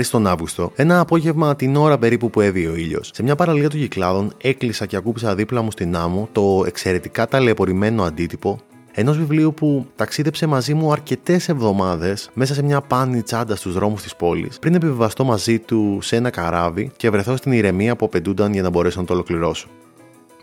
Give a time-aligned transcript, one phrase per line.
[0.00, 3.10] πέρυσι τον Αύγουστο, ένα απόγευμα την ώρα περίπου που έβγαινε ο ήλιος.
[3.14, 8.02] Σε μια παραλία των κυκλάδων έκλεισα και ακούπησα δίπλα μου στην άμμο το εξαιρετικά ταλαιπωρημένο
[8.02, 8.58] αντίτυπο
[8.92, 14.02] ενός βιβλίου που ταξίδεψε μαζί μου αρκετές εβδομάδες μέσα σε μια πάνη τσάντα στους δρόμους
[14.02, 18.52] της πόλης, πριν επιβιβαστώ μαζί του σε ένα καράβι και βρεθώ στην ηρεμία που απαιτούνταν
[18.52, 19.68] για να μπορέσω να το ολοκληρώσω.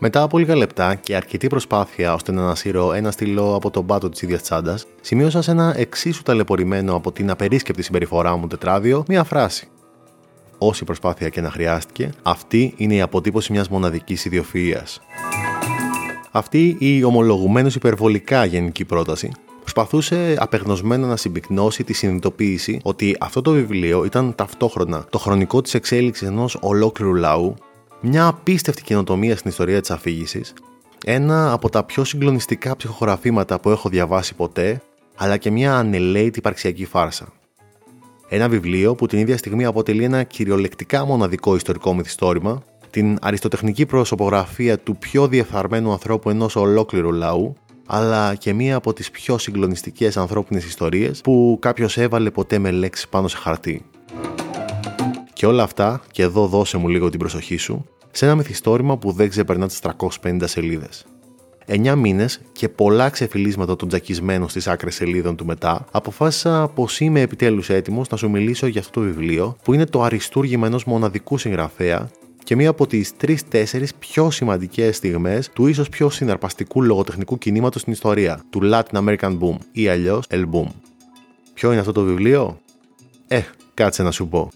[0.00, 4.08] Μετά από λίγα λεπτά και αρκετή προσπάθεια ώστε να ανασύρω ένα στυλό από τον πάτο
[4.08, 9.24] της ίδιας τσάντας, σημείωσα σε ένα εξίσου ταλαιπωρημένο από την απερίσκεπτη συμπεριφορά μου τετράδιο μία
[9.24, 9.68] φράση.
[10.58, 14.86] Όση προσπάθεια και να χρειάστηκε, αυτή είναι η αποτύπωση μιας μοναδικής ιδιοφυα.
[16.30, 23.50] Αυτή η ομολογουμένως υπερβολικά γενική πρόταση προσπαθούσε απεγνωσμένα να συμπυκνώσει τη συνειδητοποίηση ότι αυτό το
[23.50, 27.54] βιβλίο ήταν ταυτόχρονα το χρονικό της εξέλιξης ενός ολόκληρου λαού
[28.00, 30.54] μια απίστευτη καινοτομία στην ιστορία της αφήγησης,
[31.04, 34.82] ένα από τα πιο συγκλονιστικά ψυχογραφήματα που έχω διαβάσει ποτέ,
[35.16, 37.28] αλλά και μια ανελαίτη υπαρξιακή φάρσα.
[38.28, 44.78] Ένα βιβλίο που την ίδια στιγμή αποτελεί ένα κυριολεκτικά μοναδικό ιστορικό μυθιστόρημα, την αριστοτεχνική προσωπογραφία
[44.78, 47.54] του πιο διεφθαρμένου ανθρώπου ενός ολόκληρου λαού,
[47.86, 53.08] αλλά και μία από τις πιο συγκλονιστικές ανθρώπινες ιστορίες που κάποιος έβαλε ποτέ με λέξη
[53.08, 53.84] πάνω σε χαρτί.
[55.38, 59.12] Και όλα αυτά, και εδώ δώσε μου λίγο την προσοχή σου, σε ένα μυθιστόρημα που
[59.12, 59.80] δεν ξεπερνά τις
[60.22, 61.06] 350 σελίδες.
[61.66, 67.20] 9 μήνες και πολλά ξεφυλίσματα των τζακισμένων στις άκρες σελίδων του μετά, αποφάσισα πως είμαι
[67.20, 71.38] επιτέλους έτοιμος να σου μιλήσω για αυτό το βιβλίο, που είναι το αριστούργημα ενός μοναδικού
[71.38, 72.10] συγγραφέα
[72.44, 77.92] και μία από τις 3-4 πιο σημαντικές στιγμές του ίσως πιο συναρπαστικού λογοτεχνικού κινήματος στην
[77.92, 80.66] ιστορία, του Latin American Boom ή αλλιώς El Boom.
[81.54, 82.60] Ποιο είναι αυτό το βιβλίο;
[83.28, 83.40] Ε,
[83.74, 84.50] κάτσε να σου πω.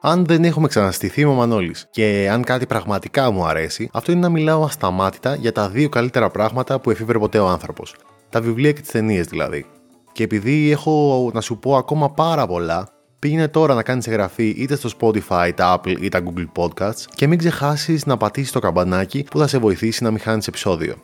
[0.00, 1.86] Αν δεν έχουμε ξαναστηθεί με ο Μανώλης.
[1.90, 6.30] Και αν κάτι πραγματικά μου αρέσει, αυτό είναι να μιλάω ασταμάτητα για τα δύο καλύτερα
[6.30, 7.94] πράγματα που εφήβρε ποτέ ο άνθρωπος.
[8.28, 9.66] Τα βιβλία και τις ταινίες δηλαδή.
[10.12, 12.88] Και επειδή έχω να σου πω ακόμα πάρα πολλά,
[13.18, 17.26] πήγαινε τώρα να κάνεις εγγραφή είτε στο Spotify, τα Apple ή τα Google Podcasts και
[17.26, 20.94] μην ξεχάσεις να πατήσεις το καμπανάκι που θα σε βοηθήσει να μην χάνεις επεισόδιο.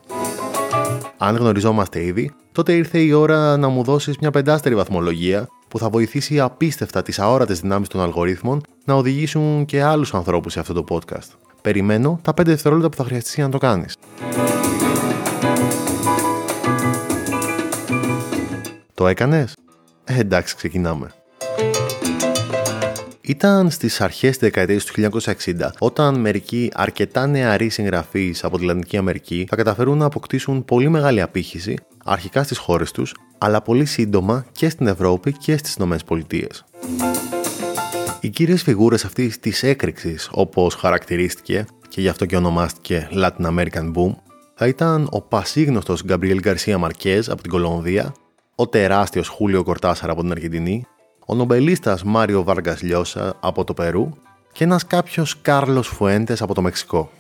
[1.19, 5.89] Αν γνωριζόμαστε ήδη, τότε ήρθε η ώρα να μου δώσεις μια πεντάστερη βαθμολογία που θα
[5.89, 10.85] βοηθήσει απίστευτα τις αόρατες δυνάμεις των αλγορίθμων να οδηγήσουν και άλλους ανθρώπους σε αυτό το
[10.89, 11.29] podcast.
[11.63, 13.97] Περιμένω τα 5 δευτερόλεπτα που θα χρειαστεί να το κάνεις.
[18.95, 19.55] Το έκανες;
[20.05, 21.11] Ε, εντάξει, ξεκινάμε.
[23.27, 28.97] Ήταν στις αρχές τη δεκαετίας του 1960, όταν μερικοί αρκετά νεαροί συγγραφείς από τη Λατινική
[28.97, 34.47] Αμερική θα καταφέρουν να αποκτήσουν πολύ μεγάλη απήχηση, αρχικά στις χώρες τους, αλλά πολύ σύντομα
[34.53, 36.47] και στην Ευρώπη και στις ΗΠΑ.
[38.21, 43.93] Οι κύριες φιγούρες αυτής της έκρηξης, όπως χαρακτηρίστηκε και γι' αυτό και ονομάστηκε Latin American
[43.95, 44.15] Boom,
[44.55, 48.15] θα ήταν ο πασίγνωστος Γκαμπριέλ Γκαρσία Μαρκέζ από την Κολομβία,
[48.55, 50.87] ο τεράστιος Χούλιο Κορτάσαρα από την Αργεντινή,
[51.27, 54.09] ο νομπελίστας Μάριο Βάργας Λιώσα από το Περού
[54.53, 57.11] και ένας κάποιος Κάρλος Φουέντες από το Μεξικό.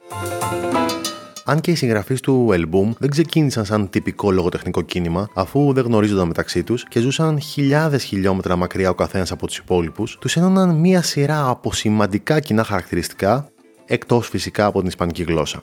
[1.44, 6.26] Αν και οι συγγραφείς του Elboom δεν ξεκίνησαν σαν τυπικό λογοτεχνικό κίνημα, αφού δεν γνωρίζονταν
[6.26, 11.02] μεταξύ τους και ζούσαν χιλιάδες χιλιόμετρα μακριά ο καθένας από τους υπόλοιπους, τους ένωναν μία
[11.02, 13.48] σειρά από σημαντικά κοινά χαρακτηριστικά,
[13.86, 15.60] εκτός φυσικά από την ισπανική γλώσσα.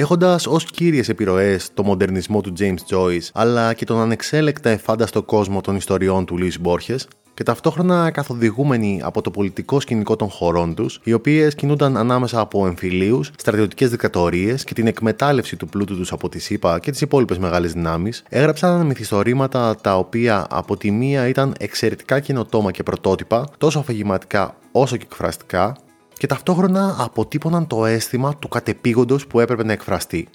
[0.00, 5.60] Έχοντας ως κύριες επιρροές το μοντερνισμό του James Joyce, αλλά και τον ανεξέλεκτα εφάνταστο κόσμο
[5.60, 11.00] των ιστοριών του Λουί Μπόρχες, και ταυτόχρονα καθοδηγούμενοι από το πολιτικό σκηνικό των χωρών τους,
[11.04, 16.28] οι οποίες κινούνταν ανάμεσα από εμφυλίους, στρατιωτικές δικτατορίες και την εκμετάλλευση του πλούτου τους από
[16.28, 21.54] τη ΣΥΠΑ και τις υπόλοιπες μεγάλες δυνάμεις, έγραψαν μυθιστορήματα τα οποία από τη μία ήταν
[21.58, 25.76] εξαιρετικά καινοτόμα και πρωτότυπα, τόσο αφηγηματικά όσο και εκφραστικά,
[26.20, 30.28] και ταυτόχρονα αποτύπωναν το αίσθημα του κατεπήγοντος που έπρεπε να εκφραστεί.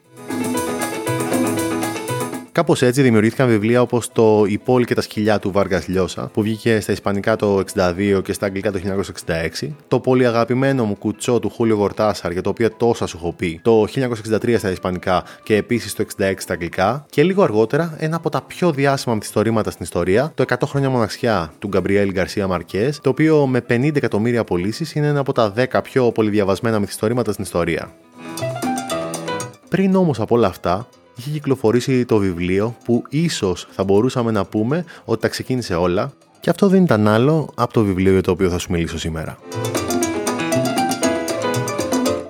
[2.56, 6.42] Κάπως έτσι δημιουργήθηκαν βιβλία όπως το Η πόλη και τα σκυλιά του Βάργα Λιώσα, που
[6.42, 8.80] βγήκε στα Ισπανικά το 1962 και στα Αγγλικά το
[9.62, 13.34] 1966, το πολύ αγαπημένο μου κουτσό του Χούλιο Γορτάσαρ, για το οποίο τόσα σου έχω
[13.34, 13.86] πει, το
[14.31, 18.42] 1963 στα Ισπανικά και επίσης το 1966 στα Αγγλικά, και λίγο αργότερα ένα από τα
[18.42, 23.48] πιο διάσημα μυθιστορήματα στην ιστορία, το 100 χρόνια μοναξιά του Γκαμπριέλ Γκαρσία Μαρκές, το οποίο
[23.48, 27.92] με 50 εκατομμύρια πωλήσεις είναι ένα από τα 10 πιο πολυδιαβασμένα μυθιστορήματα στην ιστορία.
[29.69, 34.86] Πριν όμως από όλα αυτά, είχε κυκλοφορήσει το βιβλίο που ίσως θα μπορούσαμε να πούμε
[35.06, 38.50] ότι τα ξεκίνησε όλα και αυτό δεν ήταν άλλο από το βιβλίο για το οποίο
[38.50, 39.38] θα σου μιλήσω σήμερα.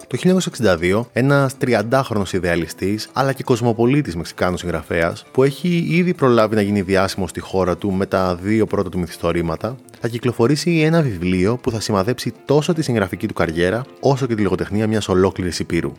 [0.08, 0.40] Το Το
[0.82, 6.82] 1962, ένας 30χρονο ιδεαλιστής αλλά και κοσμοπολίτης Μεξικάνος συγγραφέας, που έχει ήδη προλάβει να γίνει
[6.82, 11.72] διάσημος στη χώρα του με τα δύο πρώτα του μυθιστορήματα, θα κυκλοφορήσει ένα βιβλίο που
[11.72, 15.92] θα σημαδέψει τόσο τη συγγραφική του καριέρα όσο και τη λογοτεχνία μιας ολόκληρης υπήρου.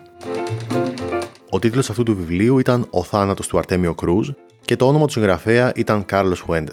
[1.50, 4.30] Ο τίτλος αυτού του βιβλίου ήταν Ο θάνατος του Αρτέμιο Κρούζ
[4.64, 6.72] και το όνομα του συγγραφέα ήταν Κάρλος Χουέντε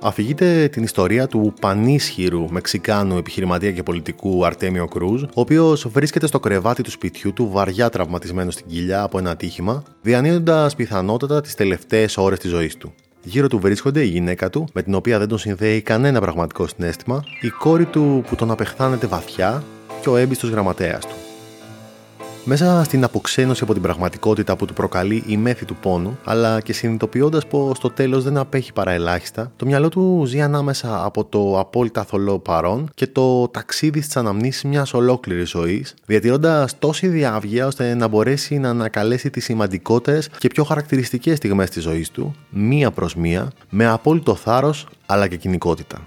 [0.00, 6.40] αφηγείται την ιστορία του πανίσχυρου Μεξικάνου επιχειρηματία και πολιτικού Αρτέμιο Κρούζ, ο οποίος βρίσκεται στο
[6.40, 12.16] κρεβάτι του σπιτιού του βαριά τραυματισμένο στην κοιλιά από ένα ατύχημα, διανύοντας πιθανότατα τις τελευταίες
[12.16, 12.94] ώρες της ζωής του.
[13.22, 17.24] Γύρω του βρίσκονται η γυναίκα του, με την οποία δεν τον συνδέει κανένα πραγματικό συνέστημα,
[17.40, 19.62] η κόρη του που τον απεχθάνεται βαθιά
[20.00, 21.19] και ο έμπιστος γραμματέας του.
[22.44, 26.72] Μέσα στην αποξένωση από την πραγματικότητα που του προκαλεί η μέθη του πόνου, αλλά και
[26.72, 31.58] συνειδητοποιώντας πως στο τέλος δεν απέχει παρά ελάχιστα, το μυαλό του ζει ανάμεσα από το
[31.58, 37.94] απόλυτα θολό παρόν και το ταξίδι στις αναμνήσεις μιας ολόκληρης ζωής, διατηρώντας τόση διάβγεια ώστε
[37.94, 43.14] να μπορέσει να ανακαλέσει τις σημαντικότερες και πιο χαρακτηριστικές στιγμές της ζωής του, μία προς
[43.14, 45.98] μία, με απόλυτο θάρρος αλλά και κοινικότητα.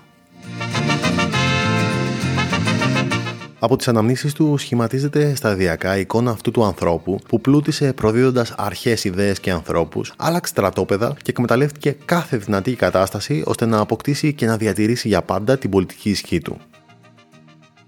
[3.63, 9.03] Από τις αναμνήσεις του σχηματίζεται σταδιακά η εικόνα αυτού του ανθρώπου που πλούτησε προδίδοντας αρχές
[9.03, 14.57] ιδέες και ανθρώπους, άλλαξε στρατόπεδα και εκμεταλλεύτηκε κάθε δυνατή κατάσταση ώστε να αποκτήσει και να
[14.57, 16.57] διατηρήσει για πάντα την πολιτική ισχύ του.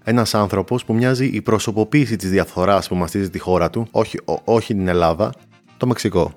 [0.04, 4.74] Ένας άνθρωπος που μοιάζει η προσωποποίηση της διαφθοράς που μαστίζει τη χώρα του, όχι, όχι
[4.74, 5.32] την Ελλάδα,
[5.76, 6.32] το Μεξικό.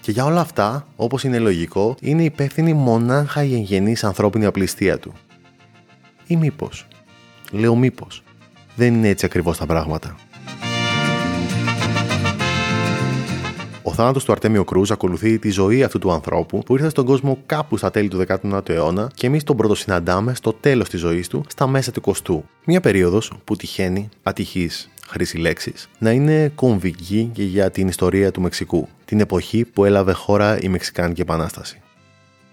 [0.00, 5.12] Και για όλα αυτά, όπως είναι λογικό, είναι υπεύθυνη μονάχα η εγγενής ανθρώπινη απληστία του.
[6.26, 6.87] Ή μήπως
[7.50, 8.22] Λέω μήπως.
[8.76, 10.16] Δεν είναι έτσι ακριβώς τα πράγματα.
[13.82, 17.38] Ο θάνατος του Αρτέμιο Κρούζ ακολουθεί τη ζωή αυτού του ανθρώπου που ήρθε στον κόσμο
[17.46, 21.44] κάπου στα τέλη του 19ου αιώνα και εμείς τον πρωτοσυναντάμε στο τέλος της ζωής του,
[21.48, 22.40] στα μέσα του 20ου.
[22.64, 28.40] Μια περίοδος που τυχαίνει, ατυχής, χρήση λέξης, να είναι κομβική και για την ιστορία του
[28.40, 31.80] Μεξικού, την εποχή που έλαβε χώρα η Μεξικάνικη Επανάσταση.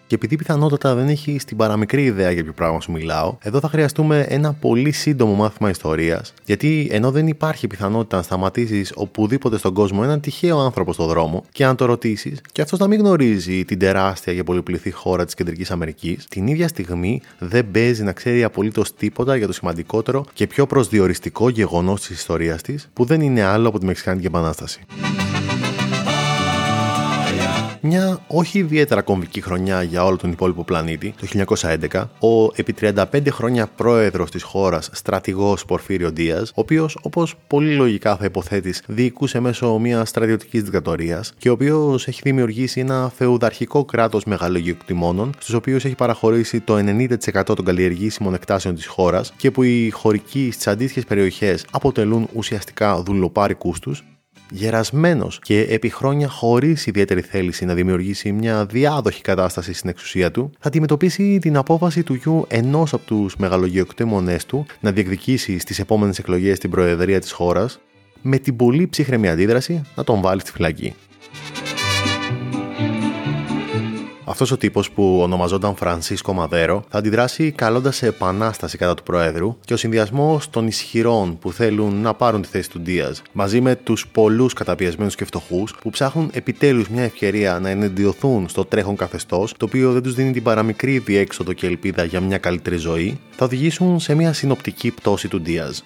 [0.08, 3.70] Και επειδή πιθανότατα δεν έχει την παραμικρή ιδέα για ποιο πράγμα σου μιλάω, εδώ θα
[3.70, 9.74] χρειαστούμε ένα πολύ σύντομο μάθημα ιστορίας, γιατί ενώ δεν υπάρχει πιθανότητα να σταματήσεις οπουδήποτε στον
[9.74, 13.66] κόσμο έναν τυχαίο άνθρωπο στον δρόμο και αν το ρωτήσεις, και αυτός να μην γνωρίζει
[13.66, 18.44] την τεράστια και πολυπληθή χώρα της Κεντρικής Αμερικής, την ίδια στιγμή δεν παίζει να ξέρει
[18.44, 23.44] απολύτως τίποτα για το σημαντικότερο και πιο προσδιοριστικό γεγονός της ιστορίας της, που δεν είναι
[23.44, 24.80] άλλο από τη Μεξικάνικη Επανάσταση.
[27.88, 31.46] Μια όχι ιδιαίτερα κομβική χρονιά για όλο τον υπόλοιπο πλανήτη, το
[31.92, 37.76] 1911, ο επί 35 χρόνια πρόεδρος της χώρας στρατηγός Πορφύριο Ντίας, ο οποίος όπως πολύ
[37.76, 43.86] λογικά θα υποθέτεις διοικούσε μέσω μιας στρατιωτικής δικτατορίας και ο οποίος έχει δημιουργήσει ένα φεουδαρχικό
[43.86, 49.64] κράτος μεγαλογιοκτημόνων, στους οποίους έχει παραχωρήσει το 90% των καλλιεργήσιμων εκτάσεων της χώρας και που
[49.64, 54.04] οι χωρικοί στις αντίστοιχες περιοχές αποτελούν ουσιαστικά δουλοπάρικούς τους
[54.50, 60.52] γερασμένος και επί χρόνια χωρίς ιδιαίτερη θέληση να δημιουργήσει μια διάδοχη κατάσταση στην εξουσία του,
[60.60, 66.20] θα αντιμετωπίσει την απόφαση του γιου ενός από τους μεγαλογειοκτήμονέ του να διεκδικήσει στις επόμενες
[66.20, 67.80] εκλογές την προεδρία της χώρας,
[68.22, 70.96] με την πολύ ψύχρεμη αντίδραση να τον βάλει στη φυλακή.
[74.28, 79.58] Αυτός ο τύπος που ονομαζόταν Φρανσίσκο Μαδέρο θα αντιδράσει καλώντας σε επανάσταση κατά του Προέδρου
[79.66, 83.76] και ο συνδυασμός των ισχυρών που θέλουν να πάρουν τη θέση του Ντίας μαζί με
[83.76, 89.54] τους πολλούς καταπιεσμένους και φτωχούς που ψάχνουν επιτέλους μια ευκαιρία να ενεντιωθούν στο τρέχον καθεστώς,
[89.58, 93.46] το οποίο δεν τους δίνει την παραμικρή διέξοδο και ελπίδα για μια καλύτερη ζωή, θα
[93.46, 95.84] οδηγήσουν σε μια συνοπτική πτώση του Ντίας.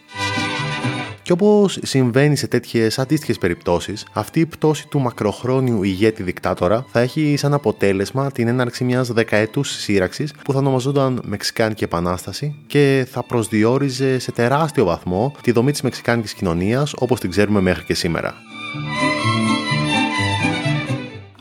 [1.29, 6.99] Και όπως συμβαίνει σε τέτοιες αντίστοιχες περιπτώσεις, αυτή η πτώση του μακροχρόνιου ηγέτη δικτάτορα θα
[6.99, 13.23] έχει σαν αποτέλεσμα την έναρξη μιας δεκαετούς σύραξης που θα ονομαζόταν Μεξικάνικη Επανάσταση και θα
[13.23, 18.33] προσδιορίζε σε τεράστιο βαθμό τη δομή της Μεξικάνικης κοινωνίας όπως την ξέρουμε μέχρι και σήμερα.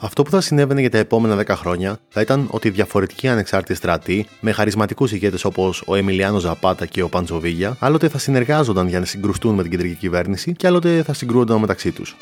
[0.00, 4.26] Αυτό που θα συνέβαινε για τα επόμενα 10 χρόνια θα ήταν ότι διαφορετικοί ανεξάρτητοι στρατοί,
[4.40, 9.04] με χαρισματικούς ηγέτες όπως ο Εμιλιάνος Ζαπάτα και ο Παντζοβίγια, άλλοτε θα συνεργάζονταν για να
[9.04, 12.16] συγκρουστούν με την κεντρική κυβέρνηση και άλλοτε θα συγκρούονταν μεταξύ τους.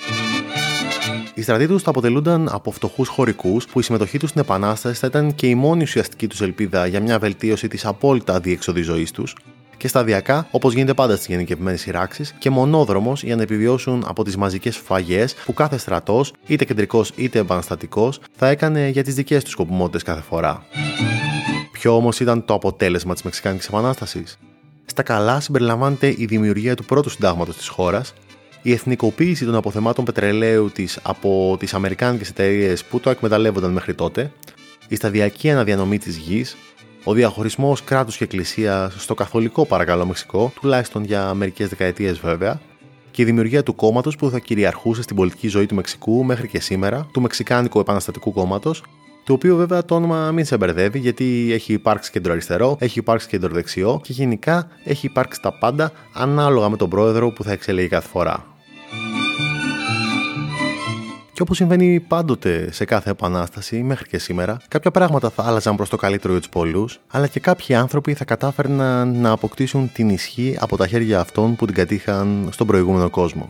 [1.35, 5.07] Οι στρατοί τους θα αποτελούνταν από φτωχούς χωρικούς που η συμμετοχή τους στην Επανάσταση θα
[5.07, 9.37] ήταν και η μόνη ουσιαστική τους ελπίδα για μια βελτίωση της απόλυτα αδιεξοδή ζωής τους,
[9.77, 14.37] και σταδιακά, όπως γίνεται πάντα στις γενικευμένες σειράξεις, και μονόδρομος για να επιβιώσουν από τις
[14.37, 19.51] μαζικές φαγές που κάθε στρατός, είτε κεντρικός είτε επαναστατικός, θα έκανε για τις δικές του
[19.51, 20.67] σκοπιμότητες κάθε φορά.
[21.73, 24.39] Ποιο όμως ήταν το αποτέλεσμα της Μεξικάνικης Επανάστασης;
[24.85, 28.15] Στα καλά συμπεριλαμβάνεται η δημιουργία του πρώτου συντάγματος της χώρας,
[28.63, 34.33] η εθνικοποίηση των αποθεμάτων πετρελαίου της από τις Αμερικάνικες εταιρείες που το εκμεταλλεύονταν μέχρι τότε,
[34.89, 36.57] η σταδιακή αναδιανομή της γης,
[37.09, 42.61] Ο διαχωρισμός κράτους και εκκλησίας στο καθολικό παρακαλώ Μεξικό, τουλάχιστον για μερικές δεκαετίες βέβαια,
[43.11, 46.61] και η δημιουργία του κόμματος που θα κυριαρχούσε στην πολιτική ζωή του Μεξικού μέχρι και
[46.61, 48.83] σήμερα, του Μεξικάνικου Επαναστατικού Κόμματος,
[49.25, 54.01] το οποίο βέβαια το όνομα μην σε μπερδεύει γιατί έχει υπάρξει κεντροαριστερό, έχει υπάρξει κεντροδεξιό
[54.03, 58.45] και γενικά έχει υπάρξει τα πάντα ανάλογα με τον πρόεδρο που θα εξελέγει κάθε φορά.
[61.37, 65.89] Και όπως συμβαίνει πάντοτε σε κάθε επανάσταση μέχρι και σήμερα, κάποια πράγματα θα άλλαζαν προς
[65.89, 70.57] το καλύτερο για τους πολλούς, αλλά και κάποιοι άνθρωποι θα κατάφερναν να αποκτήσουν την ισχύ
[70.61, 73.49] από τα χέρια αυτών που την κατήχαν στον προηγούμενο κόσμο.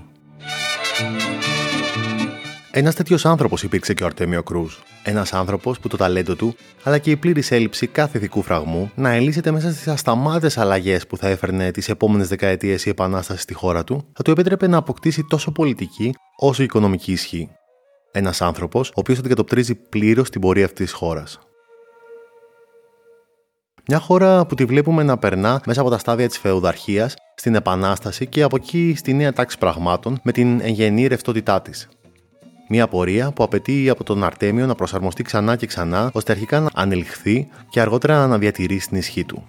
[2.70, 4.74] Ένας τέτοιος άνθρωπος υπήρξε και ο Αρτέμιο Κρούζ.
[5.02, 9.10] Ένας άνθρωπος που το ταλέντο του, αλλά και η πλήρης έλλειψη κάθε ηθικού φραγμού, να
[9.10, 13.84] ελύσεται μέσα στις ασταμάτε αλλαγές που θα έφερνε τις επόμενες δεκαετίες η Επανάσταση στη χώρα
[13.84, 17.50] του, θα του επέτρεπε να αποκτήσει τόσο πολιτική όσο οικονομική ισχύ.
[18.18, 21.38] Ένας άνθρωπος, ο οποίος αντικατοπτρίζει πλήρως την πορεία αυτής της χώρας.
[23.88, 28.26] Μια χώρα που τη βλέπουμε να περνά μέσα από τα στάδια της φεουδαρχίας στην Επανάσταση
[28.26, 31.88] και από εκεί στη νέα τάξη πραγμάτων με την εγγενή ρευστότητά της.
[32.68, 36.70] Μια πορεία που απαιτεί από τον Αρτέμιο να προσαρμοστεί ξανά και ξανά, ώστε αρχικά να
[36.74, 39.46] ανελιχθεί και αργότερα να διατηρήσει την ισχύ του.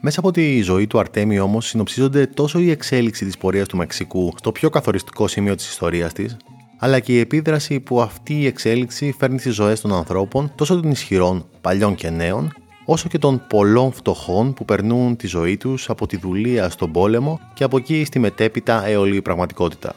[0.00, 4.32] Μέσα από τη ζωή του Αρτέμιου όμως συνοψίζονται τόσο η εξέλιξη της πορείας του Μεξικού
[4.36, 6.36] στο πιο καθοριστικό σημείο της ιστορίας της,
[6.84, 10.90] αλλά και η επίδραση που αυτή η εξέλιξη φέρνει στις ζωές των ανθρώπων, τόσο των
[10.90, 12.52] ισχυρών, παλιών και νέων,
[12.84, 17.40] όσο και των πολλών φτωχών που περνούν τη ζωή τους από τη δουλεία στον πόλεμο
[17.54, 19.94] και από εκεί στη μετέπειτα αιωλή πραγματικότητα.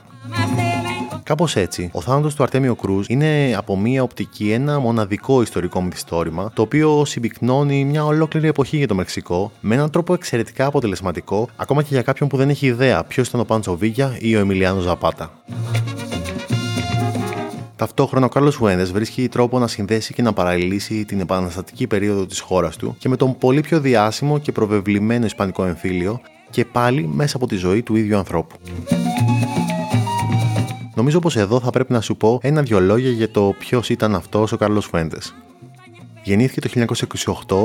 [1.24, 6.52] Κάπως έτσι, ο θάνατος του Αρτέμιο Κρούζ είναι από μία οπτική ένα μοναδικό ιστορικό μυθιστόρημα,
[6.54, 11.82] το οποίο συμπυκνώνει μια ολόκληρη εποχή για το Μεξικό με έναν τρόπο εξαιρετικά αποτελεσματικό, ακόμα
[11.82, 14.80] και για κάποιον που δεν έχει ιδέα ποιος ήταν ο Πάντσο Βίγια ή ο Εμιλιάνο
[14.80, 15.32] Ζαπάτα.
[17.78, 22.40] Ταυτόχρονα, ο Κάρλος Φουέντε βρίσκει τρόπο να συνδέσει και να παραλληλήσει την επαναστατική περίοδο της
[22.40, 27.38] χώρας του και με τον πολύ πιο διάσημο και προβεβλημένο Ισπανικό εμφύλιο και πάλι μέσα
[27.38, 28.56] από τη ζωή του ίδιου ανθρώπου.
[30.96, 34.52] Νομίζω πως εδώ θα πρέπει να σου πω ένα-δυο λόγια για το ποιος ήταν αυτός
[34.52, 35.18] ο Κάρλος Φουέντε.
[36.28, 36.86] Γεννήθηκε το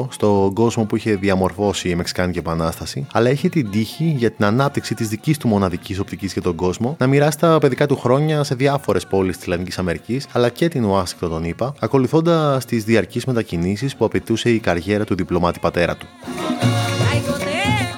[0.09, 4.45] 1928 στον κόσμο που είχε διαμορφώσει η Μεξικάνικη Επανάσταση, αλλά είχε την τύχη για την
[4.45, 8.42] ανάπτυξη της δικής του μοναδικής οπτικής για τον κόσμο να μοιράσει τα παιδικά του χρόνια
[8.42, 13.25] σε διάφορες πόλεις της Λατινικής Αμερικής, αλλά και την Ουάσιγκτον τον είπα, ακολουθώντας τις διαρκείς
[13.25, 16.07] μετακινήσεις που απαιτούσε η καριέρα του διπλωμάτη πατέρα του.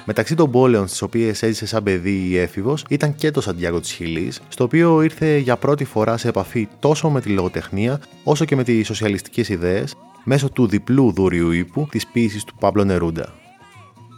[0.04, 3.92] Μεταξύ των πόλεων στις οποίες έζησε σαν παιδί ή έφηβος ήταν και το Σαντιάγκο της
[3.92, 8.56] Χιλής, στο οποίο ήρθε για πρώτη φορά σε επαφή τόσο με τη λογοτεχνία όσο και
[8.56, 9.94] με τις σοσιαλιστικές ιδέες
[10.24, 13.32] μέσω του διπλού δούριου ύπου της ποιήσης του Παύλο Νερούντα.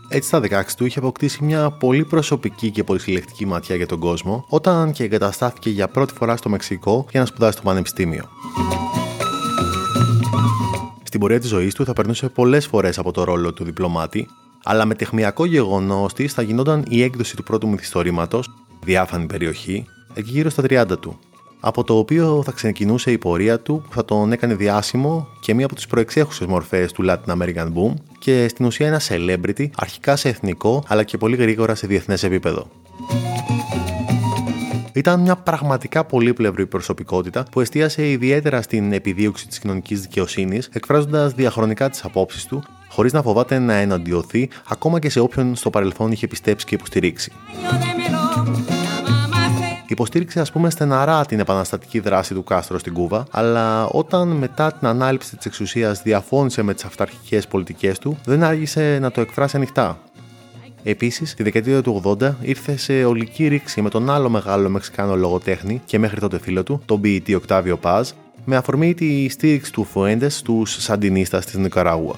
[0.08, 4.46] Έτσι, στα 16 του είχε αποκτήσει μια πολύ προσωπική και πολυσυλλεκτική ματιά για τον κόσμο,
[4.48, 8.24] όταν και εγκαταστάθηκε για πρώτη φορά στο Μεξικό για να σπουδάσει στο Πανεπιστήμιο.
[11.02, 14.28] Στην πορεία της ζωής του θα περνούσε πολλές φορές από το ρόλο του διπλωμάτη,
[14.64, 18.50] αλλά με τεχμιακό γεγονός της θα γινόταν η έκδοση του πρώτου μυθιστορήματος,
[18.84, 21.18] διάφανη περιοχή, εκεί γύρω στα 30 του,
[21.60, 25.64] από το οποίο θα ξεκινούσε η πορεία του που θα τον έκανε διάσημο και μία
[25.64, 30.28] από τις προεξέχουσες μορφές του Latin American Boom και στην ουσία ένα celebrity, αρχικά σε
[30.28, 32.66] εθνικό αλλά και πολύ γρήγορα σε διεθνές επίπεδο.
[34.96, 41.90] Ήταν μια πραγματικά πολύπλευρη προσωπικότητα που εστίασε ιδιαίτερα στην επιδίωξη της κοινωνικής δικαιοσύνης, εκφράζοντας διαχρονικά
[41.90, 46.26] τις απόψεις του, χωρίς να φοβάται να εναντιωθεί ακόμα και σε όποιον στο παρελθόν είχε
[46.26, 47.32] πιστέψει και υποστηρίξει.
[49.88, 54.86] Υποστήριξε, ας πούμε, στεναρά την επαναστατική δράση του Κάστρο στην Κούβα, αλλά όταν μετά την
[54.86, 59.98] ανάληψη της εξουσίας διαφώνησε με τις αυταρχικές πολιτικές του, δεν άργησε να το εκφράσει ανοιχτά.
[60.82, 65.82] Επίσης, τη δεκαετία του 80 ήρθε σε ολική ρήξη με τον άλλο μεγάλο Μεξικάνο λογοτέχνη
[65.84, 68.10] και μέχρι τότε φίλο του, τον ποιητή Οκτάβιο Παζ,
[68.44, 72.14] με αφορμή τη στήριξη του Φουέντες στους Σαντινίστας της Νικαράγουα.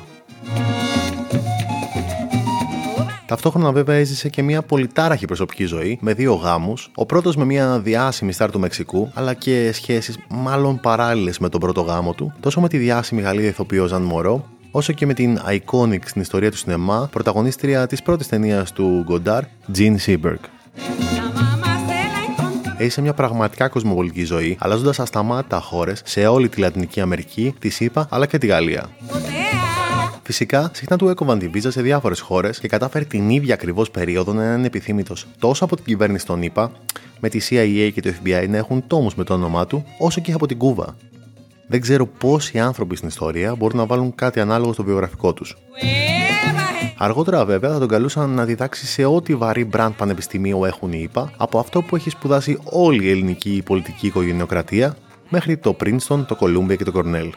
[3.28, 6.90] Ταυτόχρονα, βέβαια, έζησε και μια πολυτάραχη προσωπική ζωή με δύο γάμους.
[6.94, 11.61] Ο πρώτος με μια διάσημη στάρ του Μεξικού, αλλά και σχέσεις μάλλον παράλληλες με τον
[11.61, 15.38] πρώτο γάμο του, τόσο με τη διάσημη Γαλλίδα ηθοποιό Ζαν Μωρό, όσο και με την
[15.49, 19.42] iconic στην ιστορία του σινεμά πρωταγωνίστρια της πρώτης ταινίας του Γκοντάρ,
[19.76, 20.40] Jean Seberg.
[22.78, 28.06] Έζησε μια πραγματικά κοσμοπολική ζωή, αλλάζοντας ασταμάτητα χώρες σε όλη τη Λατινική Αμερική, τη ΣΥΠΑ
[28.11, 28.88] αλλά και τη Γαλλία.
[30.28, 34.32] Φυσικά, συχνά του έκοβαν τη βίζα σε διάφορες χώρες και κατάφερε την ίδια ακριβώς περίοδο
[34.32, 36.73] να είναι επιθύμητο τόσο από την κυβέρνηση των ΗΠΑ,
[37.20, 40.32] με τη CIA και το FBI να έχουν τόμους με το όνομά του, όσο και
[40.32, 40.97] από την Κούβα,
[41.68, 45.56] δεν ξέρω πόσοι άνθρωποι στην ιστορία μπορούν να βάλουν κάτι ανάλογο στο βιογραφικό τους.
[46.99, 51.30] Αργότερα, βέβαια, θα τον καλούσαν να διδάξει σε ό,τι βαρύ μπραντ πανεπιστημίου έχουν οι ΗΠΑ,
[51.37, 54.97] από αυτό που έχει σπουδάσει όλη η ελληνική πολιτική οικογενειοκρατία,
[55.28, 57.30] μέχρι το Princeton, το Columbia και το Cornell.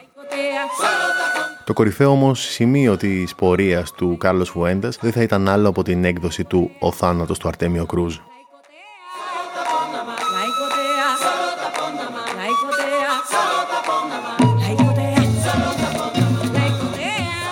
[1.65, 6.03] Το κορυφαίο όμως σημείο της πορείας του Κάρλος Φουέντε δεν θα ήταν άλλο από την
[6.03, 8.17] έκδοση του Ο θάνατος του Αρτέμιο Κρούζ.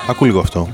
[0.07, 0.69] Ακού λίγο αυτό.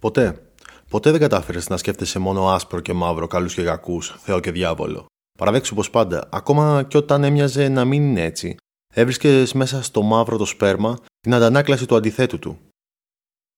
[0.00, 0.42] Ποτέ,
[0.88, 5.11] ποτέ δεν κατάφερες να σκέφτεσαι μόνο άσπρο και μαύρο, καλούς και κακούς, Θεό και διάβολο.
[5.42, 8.56] Παραδέξου πως πάντα, ακόμα και όταν έμοιαζε να μην είναι έτσι,
[8.94, 12.58] έβρισκες μέσα στο μαύρο το σπέρμα την αντανάκλαση του αντιθέτου του.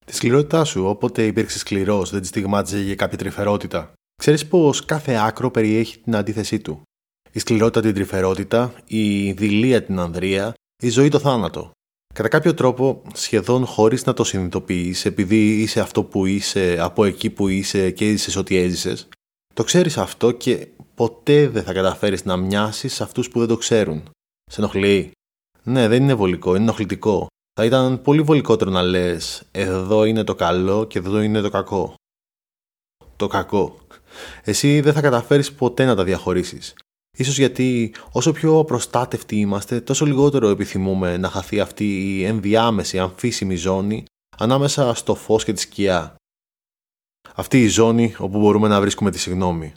[0.06, 3.92] Τη σκληρότητά σου, όποτε υπήρξε σκληρός, δεν τη στιγμάτιζε για κάποια τρυφερότητα.
[4.16, 6.82] Ξέρεις πως κάθε άκρο περιέχει την αντίθεσή του.
[7.32, 11.70] Η σκληρότητα την τρυφερότητα, η δηλία την ανδρεία, η ζωή το θάνατο.
[12.14, 17.30] Κατά κάποιο τρόπο, σχεδόν χωρίς να το συνειδητοποιείς, επειδή είσαι αυτό που είσαι, από εκεί
[17.30, 19.08] που είσαι και έζησε ό,τι έζησες,
[19.54, 23.56] το ξέρεις αυτό και ποτέ δεν θα καταφέρεις να μοιάσεις σε αυτούς που δεν το
[23.56, 24.10] ξέρουν.
[24.50, 25.10] Σε ενοχλεί;
[25.62, 27.26] Ναι, δεν είναι βολικό, είναι ενοχλητικό.
[27.54, 31.94] Θα ήταν πολύ βολικότερο να λες: Εδώ είναι το καλό και εδώ είναι το κακό.
[33.16, 33.78] Το κακό.
[34.44, 36.74] Εσύ δεν θα καταφέρεις ποτέ να τα διαχωρίσεις.
[37.16, 43.56] Ίσως γιατί όσο πιο απροστάτευτοι είμαστε, τόσο λιγότερο επιθυμούμε να χαθεί αυτή η ενδιάμεση αμφίσιμη
[43.56, 44.04] ζώνη
[44.38, 46.14] ανάμεσα στο φως και τη σκιά.
[47.34, 49.72] Αυτή η ζώνη όπου μπορούμε να βρίσκουμε τη συγνώμη.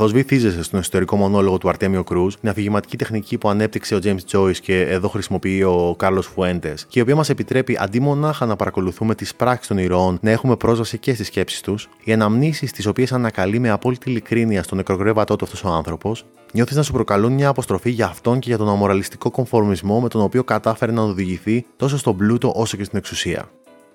[0.00, 4.18] Καθώς βυθίζεσαι στον ιστορικό μονόλογο του Αρτέμιο Κρούζ, την αφηγηματική τεχνική που ανέπτυξε ο James
[4.32, 8.56] Joyce και εδώ χρησιμοποιεί ο Κάρλο Φουέντε, και η οποία μας επιτρέπει αντί μονάχα να
[8.56, 12.86] παρακολουθούμε τις πράξεις των ηρώων, να έχουμε πρόσβαση και στις σκέψεις τους, οι αναμνήσεις τις
[12.86, 17.32] οποίες ανακαλεί με απόλυτη ειλικρίνεια στον νεκρογρέβατό του αυτός ο άνθρωπος, νιώθεις να σου προκαλούν
[17.32, 21.66] μια αποστροφή για αυτόν και για τον αμοραλιστικό κομφορμισμό με τον οποίο κατάφερε να οδηγηθεί
[21.76, 23.50] τόσο στον πλούτο όσο και στην εξουσία.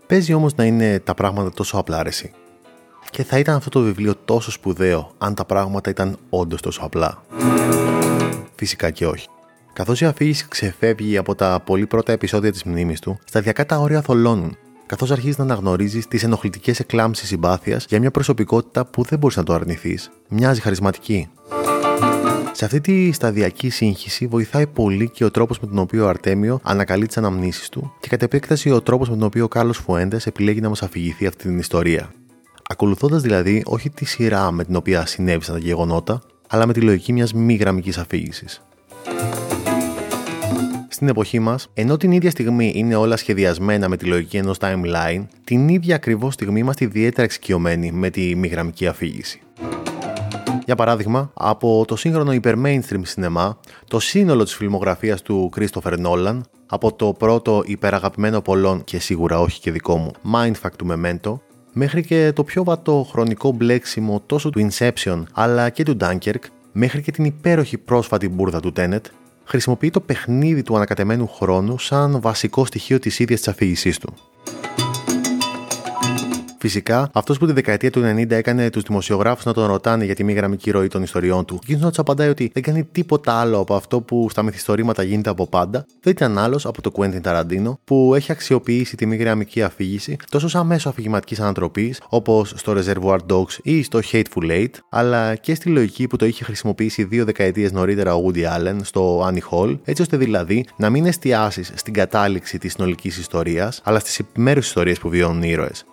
[0.07, 2.31] Παίζει όμως να είναι τα πράγματα τόσο απλά αρέσει.
[3.09, 7.24] Και θα ήταν αυτό το βιβλίο τόσο σπουδαίο αν τα πράγματα ήταν όντως τόσο απλά.
[8.55, 9.27] Φυσικά και όχι.
[9.74, 14.01] Καθώς η αφήγηση ξεφεύγει από τα πολύ πρώτα επεισόδια της μνήμης του, σταδιακά τα όρια
[14.01, 19.37] θολώνουν, καθώς αρχίζεις να αναγνωρίζεις τις ενοχλητικές εκλάμψεις συμπάθειας για μια προσωπικότητα που δεν μπορείς
[19.37, 21.29] να το αρνηθείς, μοιάζει χαρισματική.
[22.51, 26.59] Σε αυτή τη σταδιακή σύγχυση βοηθάει πολύ και ο τρόπος με τον οποίο ο Αρτέμιο
[26.63, 30.25] ανακαλεί τις αναμνήσεις του και κατ' επέκταση ο τρόπος με τον οποίο ο Κάρλος Φουέντες
[30.25, 32.09] επιλέγει να μας αφηγηθεί αυτή την ιστορία
[32.70, 37.14] ακολουθώντας δηλαδή όχι τη σειρά με την οποία συνέβησαν τα γεγονότα, αλλά με τη λογική
[37.14, 38.62] μιας μη γραμμικής αφήγησης.
[40.90, 45.25] Στην εποχή μας, ενώ την ίδια στιγμή είναι όλα σχεδιασμένα με τη λογική ενός timeline,
[45.44, 49.42] την ίδια ακριβώς στιγμή είμαστε ιδιαίτερα εξοικειωμένοι με τη μη γραμμική αφήγηση.
[50.66, 56.94] Για παράδειγμα, από το σύγχρονο υπερ-mainstream σινεμά, το σύνολο της φιλμογραφίας του Christopher Nolan, από
[56.94, 61.40] το πρώτο υπεραγαπημένο πολλών και σίγουρα όχι και δικό μου Mindfuck του Memento,
[61.77, 67.01] μέχρι και το πιο βατό χρονικό μπλέξιμο τόσο του Inception αλλά και του Dunkirk, μέχρι
[67.01, 69.01] και την υπέροχη πρόσφατη μπουρδα του Tenet,
[69.44, 74.14] χρησιμοποιεί το παιχνίδι του ανακατεμένου χρόνου σαν βασικό στοιχείο της ίδιας της αφήγησής του.
[76.57, 80.24] Φυσικά, αυτός που τη δεκαετία του 90 έκανε τους δημοσιογράφους να τον ρωτάνε για τη
[80.24, 83.59] μη γραμμική ροή των ιστοριών του, εκείνος να τους απαντάει ότι δεν κάνει τίποτα άλλο
[83.59, 87.74] από αυτό που στα μυθιστορήματα γίνεται από πάντα, δεν ήταν άλλος από το Quentin Tarantino,
[87.83, 93.18] που έχει αξιοποιήσει τη μη γραμμική αφήγηση τόσο σαν μέσο αφηγηματικής ανατροπής, όπως στο Reservoir
[93.29, 97.72] Dogs ή στο Hateful Eight, αλλά και στη λογική που το είχε χρησιμοποιήσει δύο δεκαετίες
[97.72, 102.57] νωρίτερα ο Woody Allen στο Annie Hall, έτσι ώστε δηλαδή να μην εστιάσεις στην κατάληξη
[102.57, 105.85] της συνολικής ιστορίας, αλλά στις επιμέρους ιστορίες που βιώνουν οι ήρωες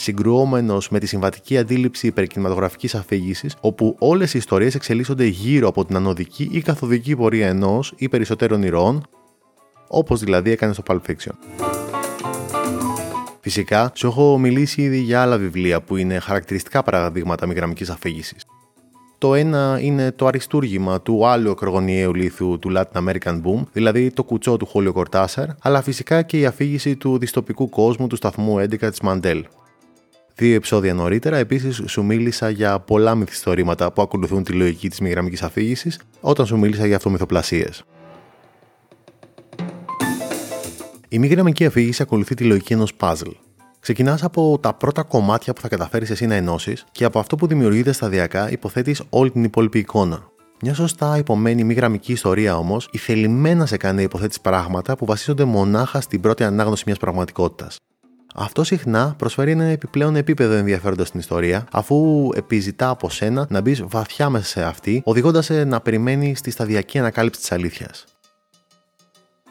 [0.00, 5.96] συγκρουόμενος με τη συμβατική αντίληψη υπερκινηματογραφικής αφήγησης, όπου όλες οι ιστορίες εξελίσσονται γύρω από την
[5.96, 9.06] ανωδική ή καθοδική πορεία ενός ή περισσότερων ηρώων,
[9.88, 11.32] όπως δηλαδή έκανε στο Pulp Fiction.
[13.40, 18.44] Φυσικά, σου έχω μιλήσει ήδη για άλλα βιβλία που είναι χαρακτηριστικά παραδείγματα μη γραμμική αφήγησης.
[19.18, 24.24] Το ένα είναι το αριστούργημα του άλλου ακρογωνιαίου λίθου του Latin American Boom, δηλαδή το
[24.24, 28.78] κουτσό του Χόλιο Κορτάσαρ, αλλά φυσικά και η αφήγηση του διστοπικού κόσμου του σταθμού 11
[28.78, 29.44] της Μαντέλ.
[30.40, 35.10] Δύο επεισόδια νωρίτερα, επίσης, σου μίλησα για πολλά μυθιστορήματα που ακολουθούν τη λογική της μη
[35.10, 37.82] γραμμικής αφήγησης, όταν σου μίλησα για αυτομυθοπλασίες.
[41.08, 43.32] Η μη γραμμική αφήγηση ακολουθεί τη λογική ενός puzzle.
[43.80, 47.46] Ξεκινάς από τα πρώτα κομμάτια που θα καταφέρεις εσύ να ενώσεις και από αυτό που
[47.46, 50.30] δημιουργείται σταδιακά υποθέτεις όλη την υπόλοιπη εικόνα.
[50.62, 55.06] Μια σωστά υπομένη μη γραμμική ιστορία όμως, η θελημένα σε κάνει να υποθέτεις πράγματα που
[55.06, 57.78] βασίζονται μονάχα στην πρώτη ανάγνωση μιας πραγματικότητας.
[58.40, 63.82] Αυτό συχνά προσφέρει ένα επιπλέον επίπεδο ενδιαφέροντα στην ιστορία, αφού επιζητά από σένα να μπεις
[63.86, 68.04] βαθιά μέσα σε αυτή, οδηγώντας σε να περιμένει στη σταδιακή ανακάλυψη της αλήθειας.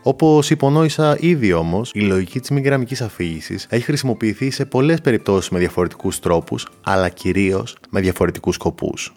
[0.01, 5.49] Όπως υπονόησα ήδη όμως, η λογική της μη γραμμικής αφήγησης έχει χρησιμοποιηθεί σε πολλές περιπτώσεις
[5.49, 9.13] με διαφορετικούς τρόπους, αλλά κυρίως με διαφορετικούς σκοπούς.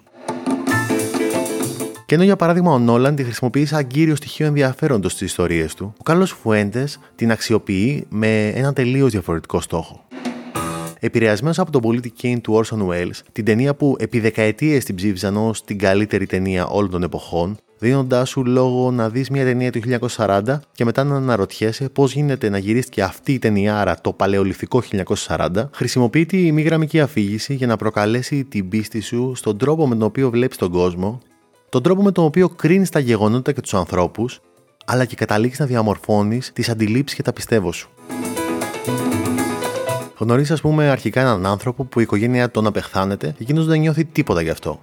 [2.11, 5.93] Και ενώ για παράδειγμα ο Νόλαν τη χρησιμοποιεί σαν κύριο στοιχείο ενδιαφέροντος στις ιστορίες του,
[5.99, 10.07] ο Κάρλος Φουέντες την αξιοποιεί με ένα τελείως διαφορετικό στόχο.
[10.99, 15.37] Επηρεασμένος από τον πολίτη Κέιν του Orson Welles, την ταινία που επί δεκαετίες την ψήφιζαν
[15.37, 19.79] ως την καλύτερη ταινία όλων των εποχών, δίνοντάς σου λόγο να δεις μια ταινία του
[20.15, 24.81] 1940 και μετά να αναρωτιέσαι πώς γίνεται να γυρίστηκε αυτή η ταινία, άρα το παλαιολιθικό
[25.27, 29.95] 1940, χρησιμοποιεί τη μη γραμμική αφήγηση για να προκαλέσει την πίστη σου στον τρόπο με
[29.95, 31.21] τον οποίο βλέπεις τον κόσμο,
[31.71, 34.41] τον τρόπο με τον οποίο κρίνεις τα γεγονότα και τους ανθρώπους,
[34.85, 37.89] αλλά και καταλήγεις να διαμορφώνεις τις αντιλήψεις και τα πιστεύω σου.
[40.17, 44.05] Γνωρίζεις, ας πούμε, αρχικά έναν άνθρωπο που η οικογένειά τον απεχθάνεται και εκείνος δεν νιώθει
[44.05, 44.79] τίποτα γι' αυτό.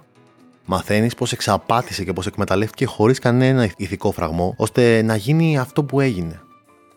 [0.65, 5.99] Μαθαίνεις πώς εξαπάτησε και πώς εκμεταλλεύτηκε χωρίς κανένα ηθικό φραγμό, ώστε να γίνει αυτό που
[5.99, 6.41] έγινε.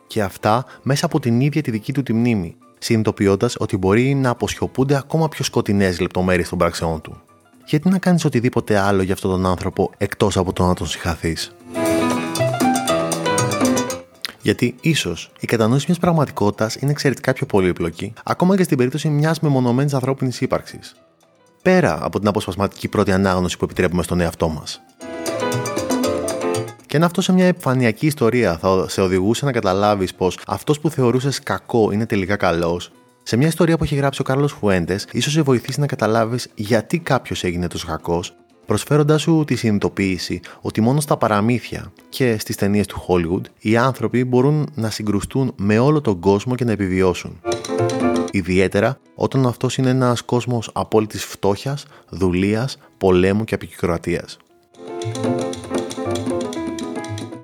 [0.07, 4.31] Και αυτά μέσα από την ίδια τη δική του τη μνήμη, συνειδητοποιώντας ότι μπορεί να
[4.31, 7.23] αποσιωπούνται ακόμα πιο σκοτεινές λεπτομέρειες των πράξεών του.
[7.65, 11.55] Γιατί να κάνεις οτιδήποτε άλλο για αυτόν τον άνθρωπο εκτός από το να τον συγχαθείς;
[14.43, 19.41] Γιατί ίσως η κατανόηση μιας πραγματικότητας είναι εξαιρετικά πιο πολύπλοκη, ακόμα και στην περίπτωση μιας
[19.41, 20.97] μεμονωμένης ανθρώπινης ύπαρξης
[21.63, 24.81] πέρα από την αποσπασματική πρώτη ανάγνωση που επιτρέπουμε στον εαυτό μας.
[26.87, 30.91] Και αν αυτό σε μια επιφανειακή ιστορία θα σε οδηγούσε να καταλάβεις πως αυτός που
[30.91, 35.33] θεωρούσες κακό είναι τελικά καλός, σε μια ιστορία που έχει γράψει ο Κάρλος Φουέντες, ίσως
[35.33, 38.35] σε βοηθήσει να καταλάβεις γιατί κάποιος έγινε τόσο κακός,
[38.67, 44.25] προσφέροντάς σου τη συνειδητοποίηση ότι μόνο στα παραμύθια και στις ταινίες του Hollywood οι άνθρωποι
[44.25, 47.41] μπορούν να συγκρουστούν με όλο τον κόσμο και να επιβιώσουν
[48.33, 54.25] ιδιαίτερα όταν αυτός είναι ένας κόσμος απόλυτης φτώχειας, δουλείας, πολέμου και απεικιοκρατία.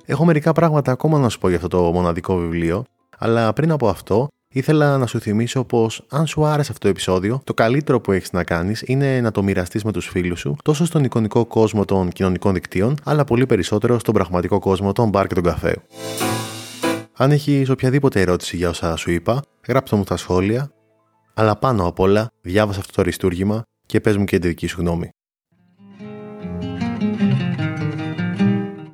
[0.04, 2.84] Έχω μερικά πράγματα ακόμα να σου πω για αυτό το μοναδικό βιβλίο,
[3.18, 7.40] αλλά πριν από αυτό ήθελα να σου θυμίσω πως αν σου άρεσε αυτό το επεισόδιο,
[7.44, 10.84] το καλύτερο που έχεις να κάνεις είναι να το μοιραστείς με τους φίλους σου, τόσο
[10.84, 15.34] στον εικονικό κόσμο των κοινωνικών δικτύων, αλλά πολύ περισσότερο στον πραγματικό κόσμο των μπαρ και
[15.34, 15.76] των καφέ.
[17.12, 20.70] Αν έχεις οποιαδήποτε ερώτηση για όσα σου είπα, γράψτε μου στα σχόλια
[21.34, 24.80] αλλά πάνω απ' όλα διάβασα αυτό το αριστούργημα και πες μου και τη δική σου
[24.80, 25.08] γνώμη.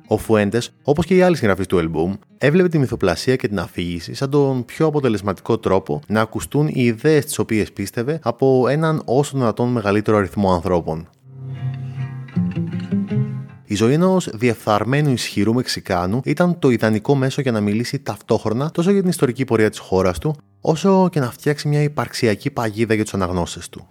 [0.07, 4.13] Ο Φουέντες, όπως και οι άλλοι συγγραφείς του Ελμπούμ, έβλεπε τη μυθοπλασία και την αφήγηση
[4.13, 9.37] σαν τον πιο αποτελεσματικό τρόπο να ακουστούν οι ιδέες τις οποίες πίστευε από έναν όσο
[9.37, 11.09] δυνατόν μεγαλύτερο αριθμό ανθρώπων.
[13.65, 18.91] Η ζωή ενός διεφθαρμένου ισχυρού Μεξικάνου ήταν το ιδανικό μέσο για να μιλήσει ταυτόχρονα τόσο
[18.91, 23.03] για την ιστορική πορεία της χώρας του, όσο και να φτιάξει μια υπαρξιακή παγίδα για
[23.03, 23.87] τους αναγνώστε του.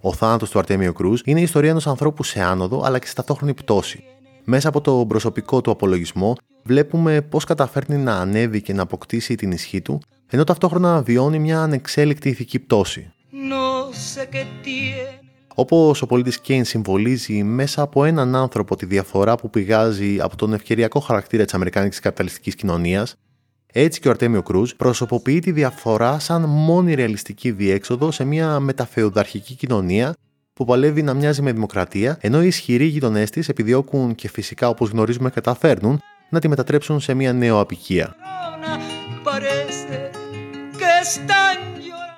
[0.00, 3.14] Ο θάνατος του Αρτέμιο Κρούζ είναι η ιστορία ενός ανθρώπου σε άνοδο αλλά και σε
[3.14, 4.04] ταυτόχρονη πτώση.
[4.48, 9.50] Μέσα από το προσωπικό του απολογισμό, βλέπουμε πώς καταφέρνει να ανέβει και να αποκτήσει την
[9.50, 13.12] ισχύ του, ενώ ταυτόχρονα βιώνει μια ανεξέλεκτη ηθική πτώση.
[15.54, 20.52] Όπως ο πολίτης Κέιν συμβολίζει μέσα από έναν άνθρωπο τη διαφορά που πηγάζει από τον
[20.52, 23.14] ευκαιριακό χαρακτήρα της Αμερικάνικης καπιταλιστικής κοινωνίας,
[23.72, 29.54] έτσι και ο Αρτέμιο Κρούζ προσωποποιεί τη διαφορά σαν μόνη ρεαλιστική διέξοδο σε μια μεταφεουδαρχική
[29.54, 30.14] κοινωνία
[30.56, 34.90] που παλεύει να μοιάζει με δημοκρατία, ενώ οι ισχυροί γειτονές της επιδιώκουν και φυσικά όπως
[34.90, 38.14] γνωρίζουμε καταφέρνουν να τη μετατρέψουν σε μια νέο απικία.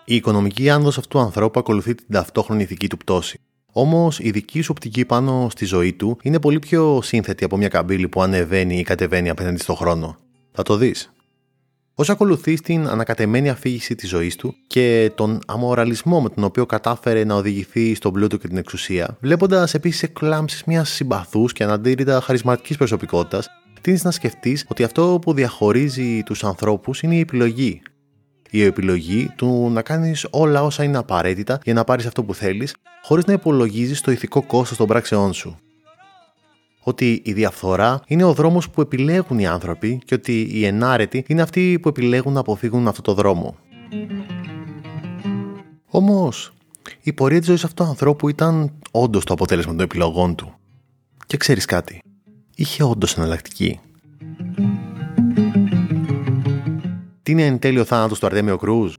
[0.04, 3.40] Η οικονομική άνοδος αυτού του ανθρώπου ακολουθεί την ταυτόχρονη ηθική του πτώση.
[3.72, 7.68] Όμως η δική σου οπτική πάνω στη ζωή του είναι πολύ πιο σύνθετη από μια
[7.68, 10.16] καμπύλη που ανεβαίνει ή κατεβαίνει απέναντι στον χρόνο.
[10.52, 11.12] Θα το δεις.
[12.00, 17.24] Όσο ακολουθεί στην ανακατεμένη αφήγηση της ζωής του και τον αμοραλισμό με τον οποίο κατάφερε
[17.24, 22.76] να οδηγηθεί στον πλούτο και την εξουσία, βλέποντας επίσης εκλάμψεις μιας συμπαθούς και αναντήρητα χαρισματικής
[22.76, 23.48] προσωπικότητας,
[23.80, 27.82] τίνει να σκεφτείς ότι αυτό που διαχωρίζει τους ανθρώπους είναι η επιλογή,
[28.50, 32.74] η επιλογή του να κάνεις όλα όσα είναι απαραίτητα για να πάρεις αυτό που θέλεις,
[33.02, 35.58] χωρίς να υπολογίζεις το ηθικό κόστος των πράξεών σου.
[36.88, 41.42] Ότι η διαφθορά είναι ο δρόμος που επιλέγουν οι άνθρωποι και ότι οι ενάρετοι είναι
[41.42, 43.56] αυτοί που επιλέγουν να αποφύγουν αυτό το δρόμο.
[45.86, 46.52] Όμως,
[47.02, 50.54] η πορεία της ζωής αυτού του ανθρώπου ήταν όντως το αποτέλεσμα των επιλογών του.
[51.26, 52.02] Και ξέρεις κάτι,
[52.54, 53.80] είχε όντως εναλλακτική.
[57.22, 58.92] Τι είναι εν τέλει ο θάνατος του Αρτέμιο Κρούζ;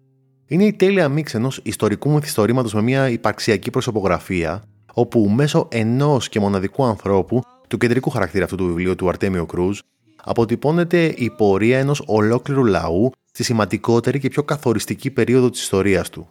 [0.47, 6.39] Είναι η τέλεια μίξη ενός ιστορικού μυθιστορήματος με μια υπαρξιακή προσωπογραφία, όπου μέσω ενός και
[6.39, 9.79] μοναδικού ανθρώπου, του κεντρικού χαρακτήρα αυτού του βιβλίου του Αρτέμιο Κρούζ,
[10.23, 16.27] αποτυπώνεται η πορεία ενός ολόκληρου λαού στη σημαντικότερη και πιο καθοριστική περίοδο της ιστορίας του.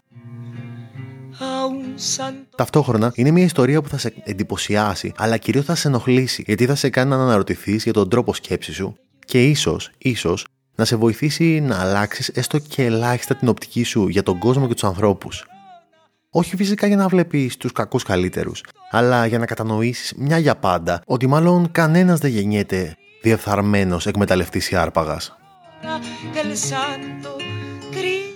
[2.56, 6.74] Ταυτόχρονα είναι μια ιστορία που θα σε εντυπωσιάσει, αλλά κυρίως θα σε ενοχλήσει, γιατί θα
[6.74, 11.60] σε κάνει να αναρωτηθείς για τον τρόπο σκέψης σου και ίσως, ίσως, να σε βοηθήσει
[11.60, 15.46] να αλλάξεις έστω και ελάχιστα την οπτική σου για τον κόσμο και τους ανθρώπους.
[16.30, 21.00] Όχι φυσικά για να βλέπεις τους κακούς καλύτερους, αλλά για να κατανοήσεις μια για πάντα
[21.06, 25.36] ότι μάλλον κανένας δεν γεννιέται διεφθαρμένος εκμεταλλευτής ή άρπαγας.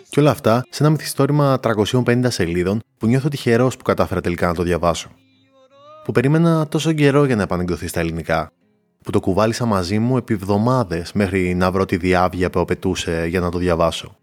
[0.09, 4.55] Και όλα αυτά σε ένα μυθιστόρημα 350 σελίδων που νιώθω τυχερός που κατάφερα τελικά να
[4.55, 5.11] το διαβάσω.
[6.05, 8.53] Που περίμενα τόσο καιρό για να επανεκδοθεί στα ελληνικά,
[9.03, 13.41] που το κουβάλισα μαζί μου επί εβδομάδε μέχρι να βρω τη διάβγεια που απαιτούσε για
[13.41, 14.17] να το διαβάσω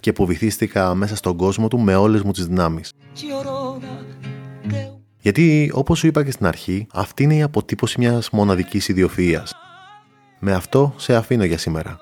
[0.00, 2.92] και που βυθίστηκα μέσα στον κόσμο του με όλες μου τις δυνάμεις.
[5.18, 9.50] Γιατί, όπως σου είπα και στην αρχή, αυτή είναι η αποτύπωση μιας μοναδικής ιδιοφυΐας.
[10.38, 11.98] Με αυτό σε αφήνω για σήμερα.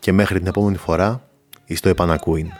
[0.00, 1.22] Και μέχρι την επόμενη φορά,
[1.64, 2.50] εις το επανακούειν.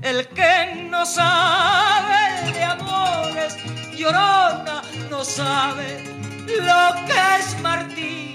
[0.00, 0.54] El que
[0.92, 2.22] no sabe
[2.54, 3.52] de amores,
[4.00, 4.76] llorona,
[5.10, 5.88] no sabe
[6.68, 8.27] lo que es martirio.